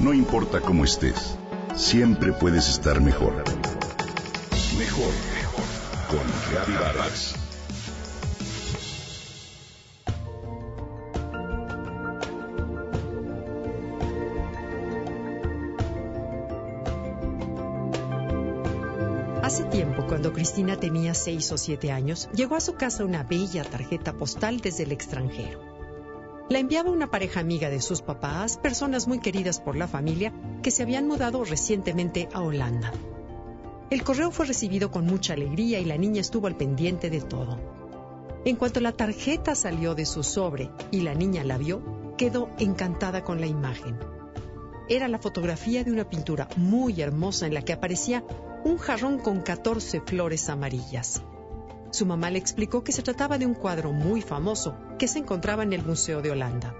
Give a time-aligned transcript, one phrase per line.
[0.00, 1.36] No importa cómo estés,
[1.76, 3.44] siempre puedes estar mejor.
[4.78, 5.64] Mejor, mejor.
[6.08, 7.34] Con Vargas.
[19.42, 23.64] Hace tiempo, cuando Cristina tenía seis o siete años, llegó a su casa una bella
[23.64, 25.69] tarjeta postal desde el extranjero.
[26.50, 30.32] La enviaba una pareja amiga de sus papás, personas muy queridas por la familia,
[30.64, 32.90] que se habían mudado recientemente a Holanda.
[33.88, 37.56] El correo fue recibido con mucha alegría y la niña estuvo al pendiente de todo.
[38.44, 43.22] En cuanto la tarjeta salió de su sobre y la niña la vio, quedó encantada
[43.22, 43.96] con la imagen.
[44.88, 48.24] Era la fotografía de una pintura muy hermosa en la que aparecía
[48.64, 51.22] un jarrón con 14 flores amarillas.
[51.90, 55.64] Su mamá le explicó que se trataba de un cuadro muy famoso que se encontraba
[55.64, 56.74] en el Museo de Holanda.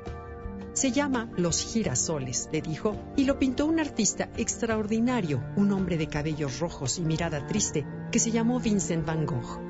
[0.73, 6.07] Se llama Los girasoles, le dijo, y lo pintó un artista extraordinario, un hombre de
[6.07, 9.61] cabellos rojos y mirada triste, que se llamó Vincent van Gogh.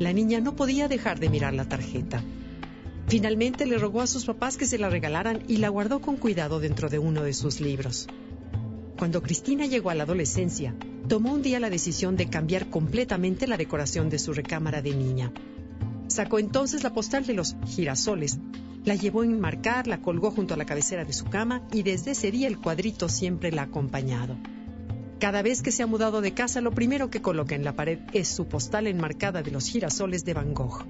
[0.00, 2.22] La niña no podía dejar de mirar la tarjeta.
[3.06, 6.58] Finalmente le rogó a sus papás que se la regalaran y la guardó con cuidado
[6.58, 8.08] dentro de uno de sus libros.
[8.98, 10.74] Cuando Cristina llegó a la adolescencia,
[11.08, 15.32] tomó un día la decisión de cambiar completamente la decoración de su recámara de niña.
[16.08, 18.38] Sacó entonces la postal de los girasoles,
[18.84, 22.12] la llevó a enmarcar, la colgó junto a la cabecera de su cama y desde
[22.12, 24.36] ese día el cuadrito siempre la ha acompañado.
[25.18, 27.98] Cada vez que se ha mudado de casa, lo primero que coloca en la pared
[28.12, 30.84] es su postal enmarcada de los girasoles de Van Gogh.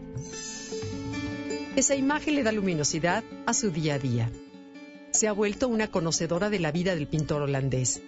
[1.76, 4.30] Esa imagen le da luminosidad a su día a día
[5.16, 8.02] se ha vuelto una conocedora de la vida del pintor holandés.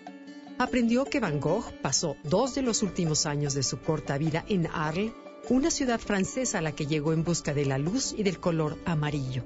[0.59, 4.67] Aprendió que Van Gogh pasó dos de los últimos años de su corta vida en
[4.67, 5.13] Arles,
[5.49, 8.77] una ciudad francesa a la que llegó en busca de la luz y del color
[8.85, 9.45] amarillo.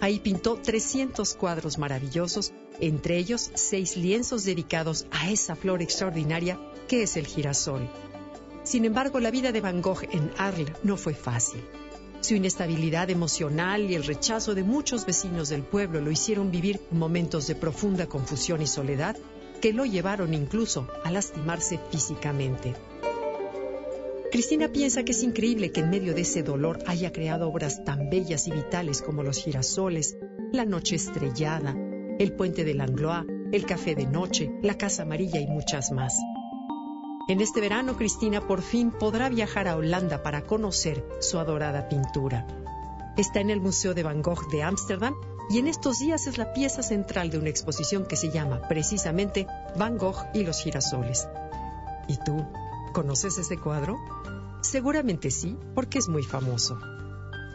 [0.00, 7.04] Ahí pintó 300 cuadros maravillosos, entre ellos seis lienzos dedicados a esa flor extraordinaria que
[7.04, 7.88] es el girasol.
[8.64, 11.62] Sin embargo, la vida de Van Gogh en Arles no fue fácil.
[12.20, 17.46] Su inestabilidad emocional y el rechazo de muchos vecinos del pueblo lo hicieron vivir momentos
[17.46, 19.16] de profunda confusión y soledad
[19.60, 22.74] que lo llevaron incluso a lastimarse físicamente.
[24.30, 28.10] Cristina piensa que es increíble que en medio de ese dolor haya creado obras tan
[28.10, 30.18] bellas y vitales como Los girasoles,
[30.52, 31.76] La noche estrellada,
[32.18, 36.14] El puente de Langlois, El café de noche, La casa amarilla y muchas más.
[37.28, 42.46] En este verano, Cristina por fin podrá viajar a Holanda para conocer su adorada pintura.
[43.16, 45.14] Está en el Museo de Van Gogh de Ámsterdam
[45.48, 49.46] y en estos días es la pieza central de una exposición que se llama precisamente
[49.76, 51.28] Van Gogh y los girasoles.
[52.08, 52.44] ¿Y tú?
[52.92, 53.96] ¿Conoces ese cuadro?
[54.60, 56.78] Seguramente sí, porque es muy famoso.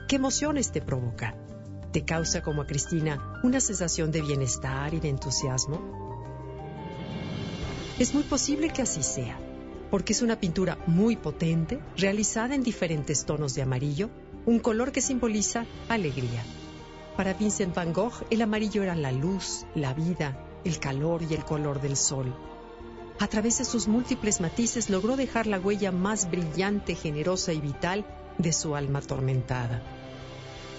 [0.08, 1.36] ¿Qué emociones te provoca?
[1.92, 5.80] ¿Te causa como a Cristina una sensación de bienestar y de entusiasmo?
[8.00, 9.38] Es muy posible que así sea
[9.92, 14.10] porque es una pintura muy potente, realizada en diferentes tonos de amarillo,
[14.46, 16.44] un color que simboliza alegría.
[17.18, 21.44] Para Vincent van Gogh, el amarillo era la luz, la vida, el calor y el
[21.44, 22.34] color del sol.
[23.20, 28.06] A través de sus múltiples matices logró dejar la huella más brillante, generosa y vital
[28.38, 29.82] de su alma atormentada.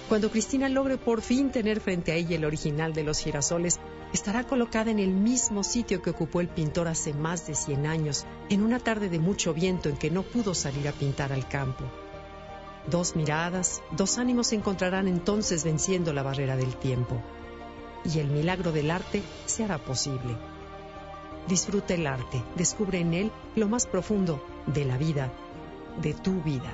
[0.09, 3.79] Cuando Cristina logre por fin tener frente a ella el original de los girasoles,
[4.11, 8.25] estará colocada en el mismo sitio que ocupó el pintor hace más de 100 años,
[8.49, 11.85] en una tarde de mucho viento en que no pudo salir a pintar al campo.
[12.87, 17.21] Dos miradas, dos ánimos se encontrarán entonces venciendo la barrera del tiempo.
[18.03, 20.35] Y el milagro del arte se hará posible.
[21.47, 25.31] Disfruta el arte, descubre en él lo más profundo de la vida,
[26.01, 26.73] de tu vida.